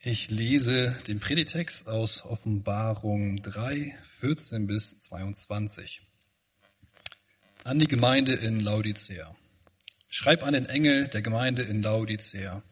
[0.00, 6.02] Ich lese den Predigtext aus Offenbarung 3, 14 bis 22.
[7.64, 9.34] An die Gemeinde in Laodicea.
[10.08, 12.62] Schreib an den Engel der Gemeinde in Laodicea.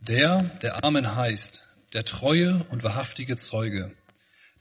[0.00, 3.94] Der, der Amen heißt, der treue und wahrhaftige Zeuge,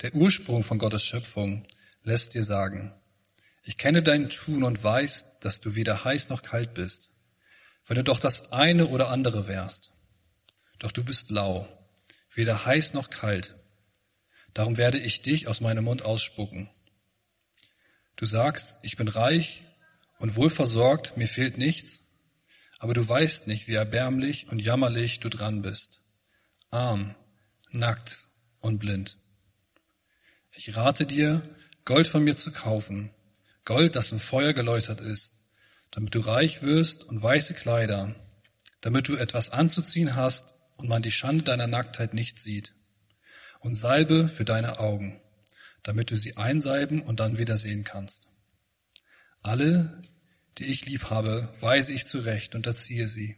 [0.01, 1.65] der Ursprung von Gottes Schöpfung,
[2.03, 2.93] lässt dir sagen,
[3.63, 7.09] ich kenne dein Tun und weiß, dass du weder heiß noch kalt bist.
[7.87, 9.93] Wenn du doch das eine oder andere wärst.
[10.81, 11.67] Doch du bist lau,
[12.33, 13.55] weder heiß noch kalt.
[14.55, 16.71] Darum werde ich dich aus meinem Mund ausspucken.
[18.15, 19.61] Du sagst, ich bin reich
[20.17, 22.03] und wohlversorgt, mir fehlt nichts,
[22.79, 26.01] aber du weißt nicht, wie erbärmlich und jammerlich du dran bist.
[26.71, 27.13] Arm,
[27.69, 28.27] nackt
[28.59, 29.17] und blind.
[30.51, 31.47] Ich rate dir,
[31.85, 33.11] Gold von mir zu kaufen,
[33.65, 35.35] Gold, das im Feuer geläutert ist,
[35.91, 38.15] damit du reich wirst und weiße Kleider,
[38.81, 42.73] damit du etwas anzuziehen hast und man die Schande deiner Nacktheit nicht sieht,
[43.59, 45.21] und Salbe für deine Augen,
[45.83, 48.27] damit du sie einsalben und dann wieder sehen kannst.
[49.41, 50.01] Alle,
[50.57, 53.37] die ich lieb habe, weise ich zurecht und erziehe sie.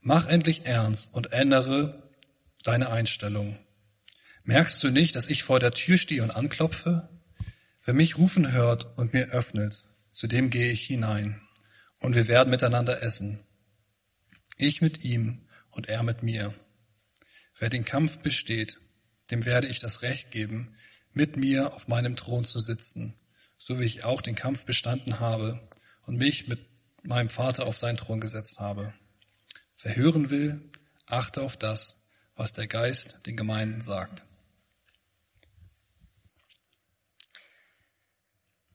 [0.00, 2.10] Mach endlich ernst und ändere
[2.62, 3.58] deine Einstellung.
[4.44, 7.08] Merkst du nicht, dass ich vor der Tür stehe und anklopfe?
[7.84, 11.40] Wer mich rufen hört und mir öffnet, zu dem gehe ich hinein,
[11.98, 13.40] und wir werden miteinander essen.
[14.56, 15.41] Ich mit ihm
[15.72, 16.54] und er mit mir.
[17.58, 18.78] Wer den Kampf besteht,
[19.30, 20.76] dem werde ich das Recht geben,
[21.12, 23.14] mit mir auf meinem Thron zu sitzen,
[23.58, 25.68] so wie ich auch den Kampf bestanden habe
[26.02, 26.60] und mich mit
[27.02, 28.94] meinem Vater auf seinen Thron gesetzt habe.
[29.82, 30.70] Wer hören will,
[31.06, 32.00] achte auf das,
[32.34, 34.24] was der Geist den Gemeinden sagt.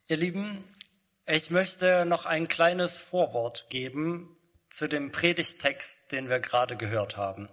[0.08, 0.64] Ihr Lieben,
[1.26, 4.37] ich möchte noch ein kleines Vorwort geben
[4.78, 7.50] zu dem Predigtext, den wir gerade gehört haben.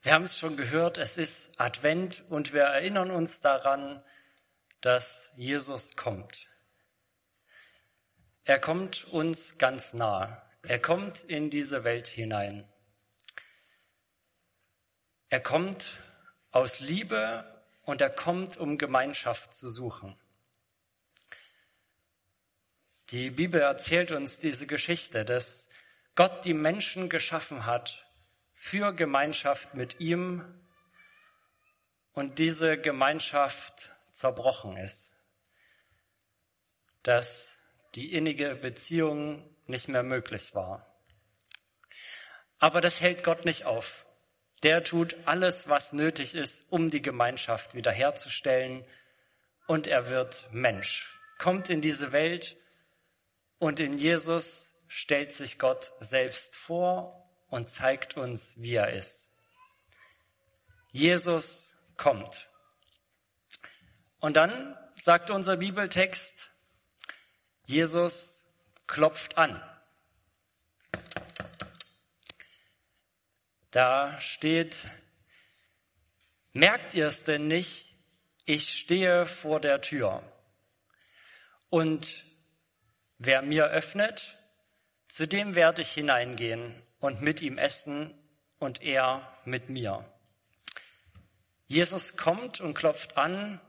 [0.00, 4.00] Wir haben es schon gehört, es ist Advent und wir erinnern uns daran,
[4.80, 6.46] dass Jesus kommt.
[8.44, 10.40] Er kommt uns ganz nah.
[10.62, 12.72] Er kommt in diese Welt hinein.
[15.30, 16.00] Er kommt
[16.52, 20.16] aus Liebe und er kommt, um Gemeinschaft zu suchen.
[23.10, 25.66] Die Bibel erzählt uns diese Geschichte, dass
[26.14, 28.06] Gott die Menschen geschaffen hat
[28.52, 30.44] für Gemeinschaft mit ihm
[32.12, 35.10] und diese Gemeinschaft zerbrochen ist.
[37.02, 37.56] Dass
[37.94, 40.86] die innige Beziehung nicht mehr möglich war.
[42.58, 44.06] Aber das hält Gott nicht auf.
[44.62, 48.84] Der tut alles, was nötig ist, um die Gemeinschaft wiederherzustellen.
[49.66, 52.56] Und er wird Mensch, kommt in diese Welt
[53.58, 59.28] und in Jesus stellt sich Gott selbst vor und zeigt uns, wie er ist.
[60.90, 62.48] Jesus kommt.
[64.20, 66.50] Und dann sagt unser Bibeltext,
[67.66, 68.42] Jesus
[68.86, 69.62] klopft an.
[73.70, 74.88] Da steht,
[76.52, 77.94] merkt ihr es denn nicht?
[78.46, 80.22] Ich stehe vor der Tür.
[81.68, 82.24] Und
[83.18, 84.38] Wer mir öffnet,
[85.08, 88.14] zu dem werde ich hineingehen und mit ihm essen
[88.58, 90.04] und er mit mir.
[91.66, 93.60] Jesus kommt und klopft an,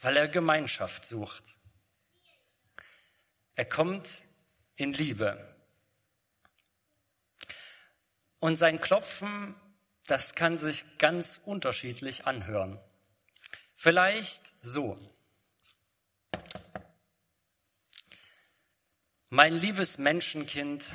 [0.00, 1.44] weil er Gemeinschaft sucht.
[3.54, 4.22] Er kommt
[4.76, 5.54] in Liebe.
[8.38, 9.54] Und sein Klopfen,
[10.06, 12.80] das kann sich ganz unterschiedlich anhören.
[13.74, 14.98] Vielleicht so.
[19.28, 20.88] Mein liebes Menschenkind,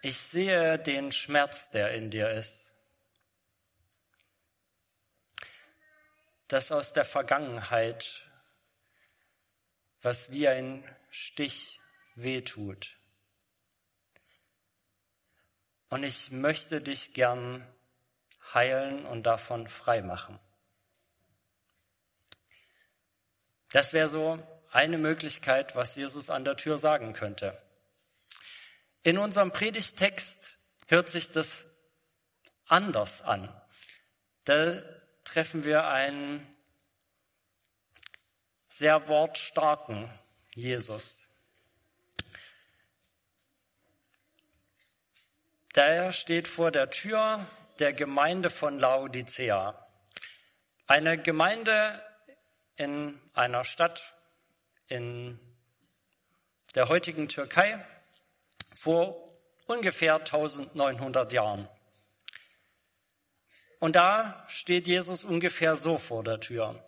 [0.00, 2.72] ich sehe den Schmerz, der in dir ist.
[6.48, 8.26] Das aus der Vergangenheit,
[10.00, 11.78] was wie ein Stich
[12.14, 12.96] wehtut.
[15.90, 17.66] Und ich möchte dich gern
[18.54, 20.40] heilen und davon frei machen.
[23.70, 27.60] Das wäre so eine Möglichkeit, was Jesus an der Tür sagen könnte.
[29.02, 30.58] In unserem Predigtext
[30.88, 31.66] hört sich das
[32.66, 33.48] anders an.
[34.44, 34.82] Da
[35.24, 36.46] treffen wir einen
[38.68, 40.10] sehr wortstarken
[40.54, 41.26] Jesus.
[45.74, 47.46] Der steht vor der Tür
[47.78, 49.86] der Gemeinde von Laodicea.
[50.86, 52.02] Eine Gemeinde
[52.76, 54.15] in einer Stadt
[54.88, 55.38] in
[56.74, 57.84] der heutigen Türkei
[58.74, 59.32] vor
[59.66, 61.68] ungefähr 1900 Jahren.
[63.78, 66.82] Und da steht Jesus ungefähr so vor der Tür.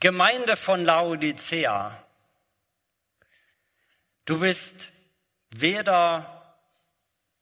[0.00, 2.06] Gemeinde von Laodicea,
[4.26, 4.92] du bist
[5.50, 6.58] weder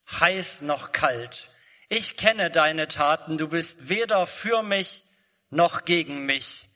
[0.09, 1.49] heiß noch kalt.
[1.95, 5.05] Ich kenne deine Taten, du bist weder für mich
[5.51, 6.67] noch gegen mich.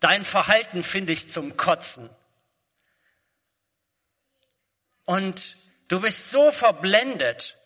[0.00, 2.10] Dein Verhalten finde ich zum Kotzen.
[5.04, 7.56] Und du bist so verblendet.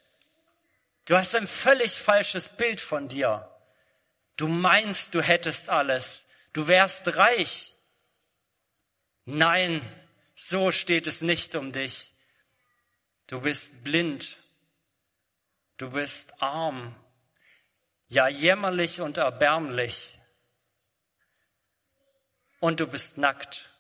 [1.07, 3.51] Du hast ein völlig falsches Bild von dir.
[4.37, 6.27] Du meinst, du hättest alles.
[6.53, 7.75] Du wärst reich.
[9.25, 9.81] Nein,
[10.35, 12.13] so steht es nicht um dich.
[13.27, 14.37] Du bist blind.
[15.79, 16.95] Du bist arm.
[18.09, 20.19] Ja, jämmerlich und erbärmlich.
[22.61, 23.71] Und du bist nackt.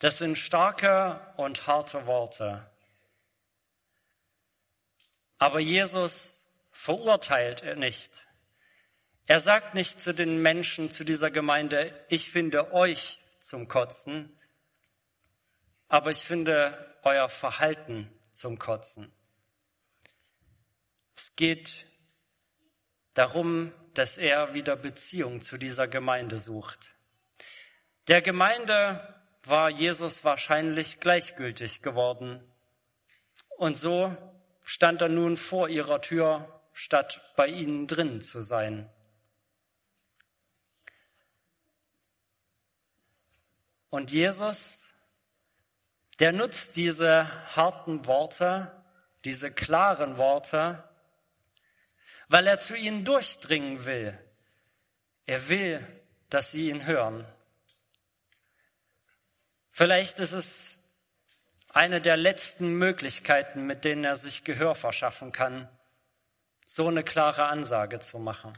[0.00, 2.68] Das sind starke und harte Worte.
[5.38, 8.10] Aber Jesus verurteilt er nicht.
[9.26, 14.36] Er sagt nicht zu den Menschen, zu dieser Gemeinde, ich finde euch zum Kotzen,
[15.88, 19.12] aber ich finde euer Verhalten zum Kotzen.
[21.16, 21.86] Es geht
[23.14, 26.94] darum, dass er wieder Beziehung zu dieser Gemeinde sucht.
[28.08, 32.42] Der Gemeinde war Jesus wahrscheinlich gleichgültig geworden.
[33.56, 34.14] Und so
[34.62, 38.90] stand er nun vor ihrer Tür statt bei ihnen drin zu sein.
[43.88, 44.85] Und Jesus,
[46.18, 48.72] der nutzt diese harten Worte,
[49.24, 50.82] diese klaren Worte,
[52.28, 54.18] weil er zu ihnen durchdringen will.
[55.26, 55.86] Er will,
[56.30, 57.26] dass sie ihn hören.
[59.70, 60.76] Vielleicht ist es
[61.68, 65.68] eine der letzten Möglichkeiten, mit denen er sich Gehör verschaffen kann,
[66.66, 68.56] so eine klare Ansage zu machen.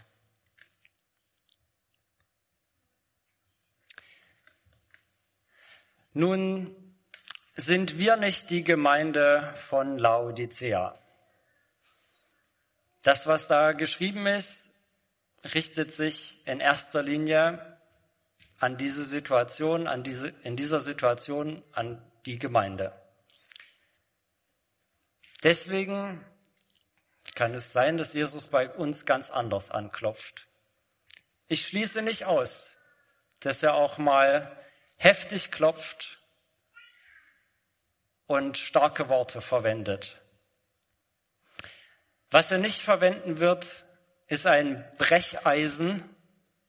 [6.13, 6.75] Nun
[7.59, 10.97] sind wir nicht die Gemeinde von Laodicea.
[13.03, 14.71] Das, was da geschrieben ist,
[15.43, 17.77] richtet sich in erster Linie
[18.61, 22.93] an diese Situation, an diese, in dieser Situation an die Gemeinde.
[25.43, 26.25] Deswegen
[27.35, 30.47] kann es sein, dass Jesus bei uns ganz anders anklopft.
[31.49, 32.73] Ich schließe nicht aus,
[33.41, 34.57] dass er auch mal
[34.97, 36.19] heftig klopft
[38.29, 40.21] und starke Worte verwendet.
[42.31, 43.85] Was er nicht verwenden wird,
[44.29, 46.05] ist ein Brecheisen,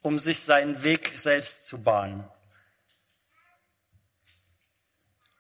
[0.02, 2.28] um sich seinen Weg selbst zu bahnen.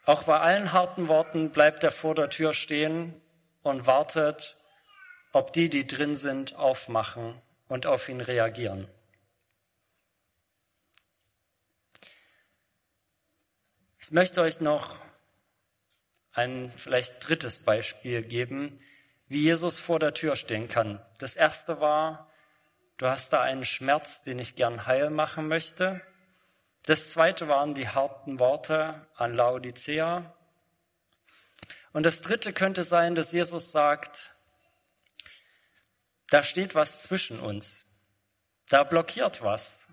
[0.05, 3.19] Auch bei allen harten Worten bleibt er vor der Tür stehen
[3.63, 4.57] und wartet,
[5.31, 8.89] ob die, die drin sind, aufmachen und auf ihn reagieren.
[13.99, 14.97] Ich möchte euch noch
[16.33, 18.79] ein vielleicht drittes Beispiel geben,
[19.27, 21.03] wie Jesus vor der Tür stehen kann.
[21.19, 22.31] Das erste war,
[22.97, 26.01] du hast da einen Schmerz, den ich gern heil machen möchte.
[26.85, 30.33] Das zweite waren die harten Worte an Laodicea.
[31.93, 34.33] Und das dritte könnte sein, dass Jesus sagt,
[36.29, 37.85] da steht was zwischen uns.
[38.69, 39.87] Da blockiert was.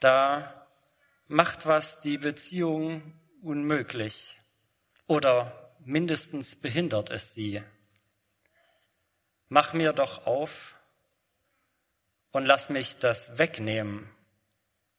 [0.00, 0.66] Da
[1.26, 4.37] macht was die Beziehung unmöglich.
[5.08, 7.62] Oder mindestens behindert es sie.
[9.48, 10.76] Mach mir doch auf
[12.30, 14.10] und lass mich das wegnehmen,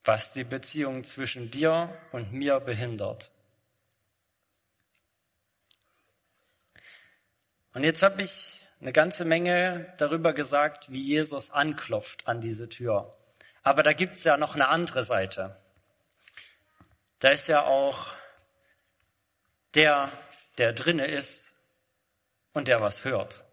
[0.03, 3.31] was die Beziehung zwischen dir und mir behindert.
[7.75, 13.15] Und jetzt habe ich eine ganze Menge darüber gesagt, wie Jesus anklopft an diese Tür.
[13.61, 15.61] Aber da gibt's ja noch eine andere Seite.
[17.19, 18.15] Da ist ja auch
[19.75, 20.11] der,
[20.57, 21.53] der drinne ist
[22.53, 23.43] und der was hört.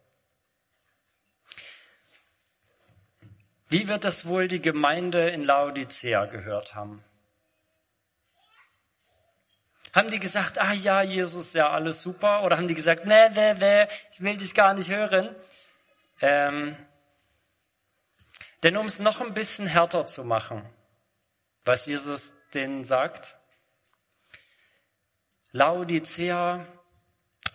[3.69, 7.03] Wie wird das wohl die Gemeinde in Laodicea gehört haben?
[9.93, 12.43] Haben die gesagt, ah ja, Jesus, ja, alles super?
[12.43, 15.35] Oder haben die gesagt, nee, nee, nee, ich will dich gar nicht hören?
[16.21, 16.77] Ähm,
[18.63, 20.69] denn um es noch ein bisschen härter zu machen,
[21.65, 23.36] was Jesus denen sagt,
[25.57, 26.67] Laodicea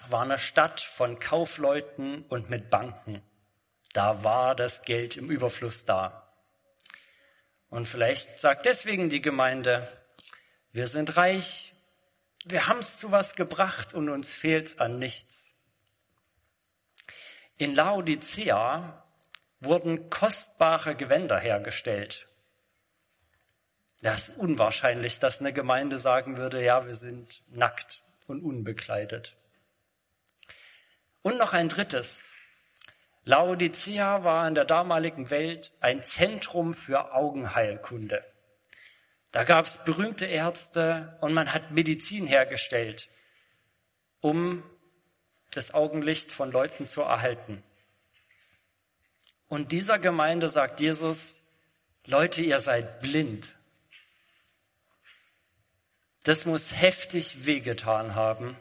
[0.09, 3.21] war eine Stadt von Kaufleuten und mit Banken.
[3.93, 6.33] Da war das Geld im Überfluss da.
[7.69, 9.87] Und vielleicht sagt deswegen die Gemeinde,
[10.71, 11.75] wir sind reich,
[12.43, 15.47] wir haben es zu was gebracht und uns fehlt's an nichts.
[17.57, 19.05] In Laodicea
[19.59, 22.27] wurden kostbare Gewänder hergestellt.
[24.01, 29.35] Das ist unwahrscheinlich, dass eine Gemeinde sagen würde, ja, wir sind nackt und unbekleidet.
[31.21, 32.35] Und noch ein drittes.
[33.23, 38.25] Laodicea war in der damaligen Welt ein Zentrum für Augenheilkunde.
[39.31, 43.07] Da gab es berühmte Ärzte und man hat Medizin hergestellt,
[44.19, 44.63] um
[45.51, 47.63] das Augenlicht von Leuten zu erhalten.
[49.47, 51.43] Und dieser Gemeinde sagt Jesus,
[52.05, 53.55] Leute, ihr seid blind.
[56.23, 58.55] Das muss heftig wehgetan haben.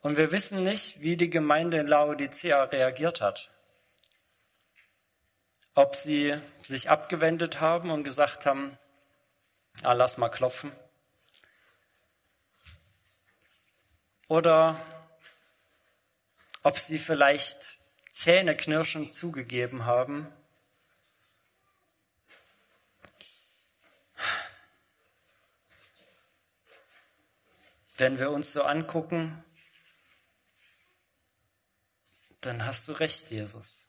[0.00, 3.50] Und wir wissen nicht, wie die Gemeinde in Laodicea reagiert hat.
[5.74, 8.76] Ob sie sich abgewendet haben und gesagt haben,
[9.84, 10.72] ah, lass mal klopfen.
[14.26, 14.80] Oder
[16.64, 17.78] ob sie vielleicht
[18.10, 20.32] zähneknirschend zugegeben haben,
[28.02, 29.44] wenn wir uns so angucken,
[32.40, 33.86] dann hast du recht, Jesus.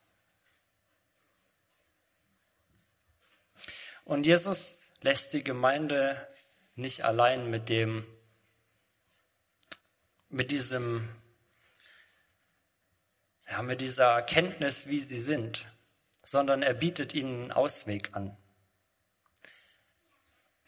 [4.05, 6.27] Und Jesus lässt die Gemeinde
[6.75, 8.05] nicht allein mit dem,
[10.29, 11.10] mit diesem,
[13.50, 15.65] ja, mit dieser Erkenntnis, wie sie sind,
[16.22, 18.38] sondern er bietet ihnen einen Ausweg an.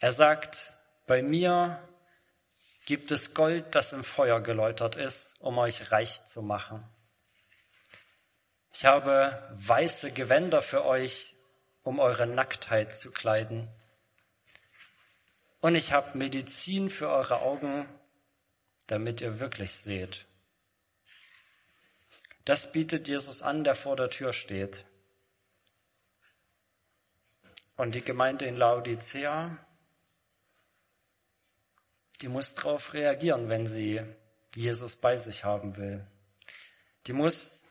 [0.00, 0.72] Er sagt,
[1.06, 1.88] bei mir
[2.86, 6.88] gibt es Gold, das im Feuer geläutert ist, um euch reich zu machen.
[8.72, 11.34] Ich habe weiße Gewänder für euch,
[11.82, 13.68] um eure Nacktheit zu kleiden.
[15.60, 17.88] Und ich habe Medizin für eure Augen,
[18.86, 20.26] damit ihr wirklich seht.
[22.44, 24.84] Das bietet Jesus an, der vor der Tür steht.
[27.76, 29.65] Und die Gemeinde in Laodicea,
[32.22, 34.02] die muss darauf reagieren, wenn sie
[34.54, 36.06] Jesus bei sich haben will.
[37.06, 37.64] Die muss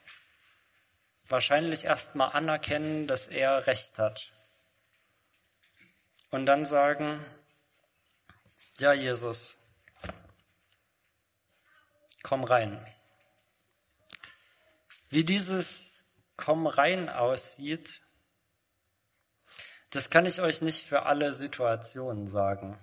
[1.29, 4.31] wahrscheinlich erstmal anerkennen, dass er recht hat.
[6.29, 7.23] Und dann sagen,
[8.77, 9.57] ja Jesus,
[12.23, 12.85] komm rein.
[15.09, 15.95] Wie dieses
[16.37, 18.01] Komm rein aussieht,
[19.89, 22.77] das kann ich euch nicht für alle Situationen sagen.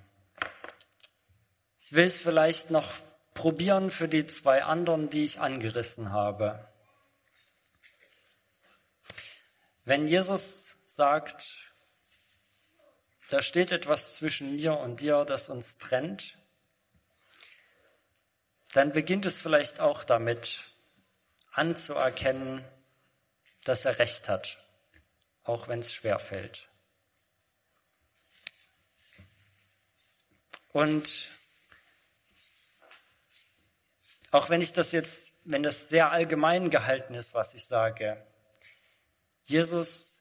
[1.85, 2.89] Ich will es vielleicht noch
[3.35, 6.73] probieren für die zwei anderen, die ich angerissen habe.
[9.85, 11.73] Wenn Jesus sagt,
[13.31, 16.39] da steht etwas zwischen mir und dir, das uns trennt,
[18.75, 20.63] dann beginnt es vielleicht auch damit
[21.51, 22.65] anzuerkennen,
[23.65, 24.57] dass er recht hat,
[25.43, 26.69] auch wenn es schwer fällt.
[30.69, 31.29] Und
[34.33, 38.17] auch wenn ich das jetzt, wenn das sehr allgemein gehalten ist, was ich sage,
[39.45, 40.19] Jesus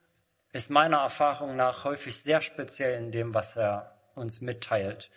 [0.51, 5.09] ist meiner Erfahrung nach häufig sehr speziell in dem, was er uns mitteilt.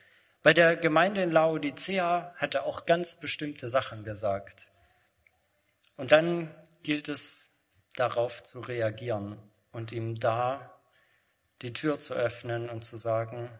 [0.43, 4.69] Bei der Gemeinde in Laodicea hat er auch ganz bestimmte Sachen gesagt.
[5.97, 7.51] Und dann gilt es
[7.97, 9.39] darauf zu reagieren
[9.73, 10.79] und ihm da
[11.63, 13.51] die Tür zu öffnen und zu sagen,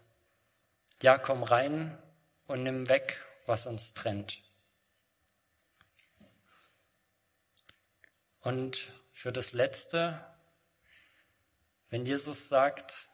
[1.03, 1.99] ja, komm rein
[2.47, 4.44] und nimm weg, was uns trennt.
[8.45, 10.25] Und für das Letzte
[11.95, 13.09] wenn Jesus sagt,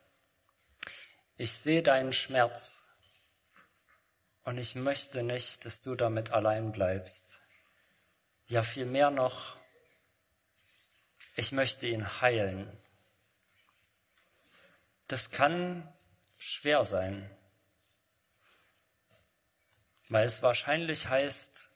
[1.36, 2.82] ich sehe deinen Schmerz
[4.42, 7.38] und ich möchte nicht, dass du damit allein bleibst.
[8.46, 9.58] Ja, vielmehr noch,
[11.36, 12.74] ich möchte ihn heilen.
[15.06, 15.86] Das kann
[16.38, 17.30] schwer sein,
[20.08, 21.69] weil es wahrscheinlich heißt,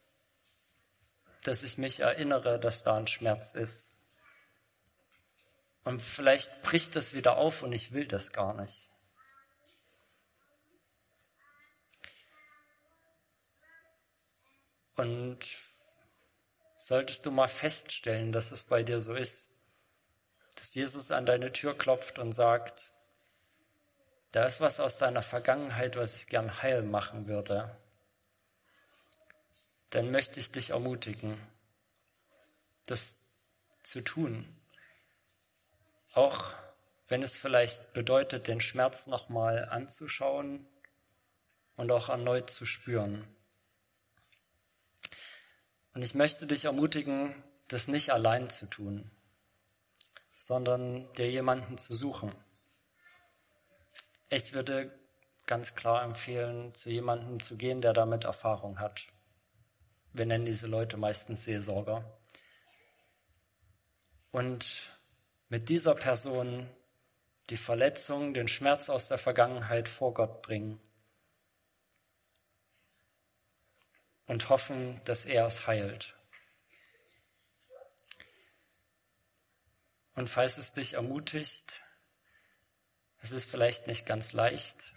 [1.45, 3.93] dass ich mich erinnere, dass da ein Schmerz ist.
[5.85, 8.91] Und vielleicht bricht das wieder auf und ich will das gar nicht.
[14.97, 15.41] Und
[16.79, 19.51] solltest du mal feststellen, dass es bei dir so ist,
[20.57, 22.93] dass Jesus an deine Tür klopft und sagt,
[24.31, 27.77] da ist was aus deiner Vergangenheit, was ich gern heil machen würde,
[29.95, 31.39] dann möchte ich dich ermutigen,
[32.87, 33.15] das
[33.85, 34.45] zu tun.
[36.13, 36.53] Auch
[37.07, 40.67] wenn es vielleicht bedeutet, den Schmerz nochmal anzuschauen
[41.77, 43.25] und auch erneut zu spüren.
[45.93, 49.13] Und ich möchte dich ermutigen, das nicht allein zu tun,
[50.39, 52.35] sondern dir jemanden zu suchen.
[54.29, 54.99] Ich würde
[55.47, 59.07] ganz klar empfehlen, zu jemandem zu gehen, der damit Erfahrung hat.
[60.15, 62.17] Wir nennen diese Leute meistens Seelsorger.
[64.31, 64.89] Und
[65.49, 66.71] mit dieser Person
[67.51, 70.81] die Verletzung, den Schmerz aus der Vergangenheit vor Gott bringen
[74.27, 76.17] und hoffen, dass er es heilt.
[80.15, 81.83] Und falls es dich ermutigt,
[83.19, 84.95] es ist vielleicht nicht ganz leicht,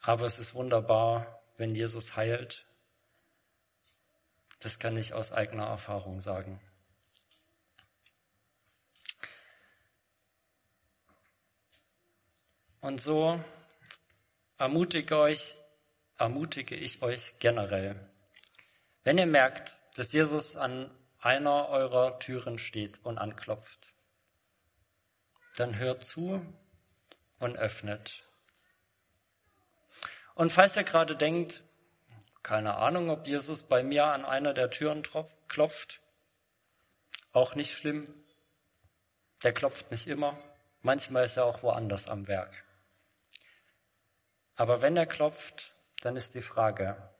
[0.00, 2.65] aber es ist wunderbar, wenn Jesus heilt.
[4.66, 6.58] Das kann ich aus eigener Erfahrung sagen.
[12.80, 13.40] Und so
[14.58, 15.54] ermutige, euch,
[16.18, 18.10] ermutige ich euch generell.
[19.04, 23.92] Wenn ihr merkt, dass Jesus an einer eurer Türen steht und anklopft,
[25.54, 26.44] dann hört zu
[27.38, 28.24] und öffnet.
[30.34, 31.62] Und falls ihr gerade denkt,
[32.46, 35.02] keine Ahnung, ob Jesus bei mir an einer der Türen
[35.48, 36.00] klopft,
[37.32, 38.06] auch nicht schlimm.
[39.42, 40.38] Der klopft nicht immer.
[40.80, 42.64] Manchmal ist er auch woanders am Werk.
[44.54, 47.10] Aber wenn er klopft, dann ist die Frage,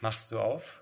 [0.00, 0.81] machst du auf?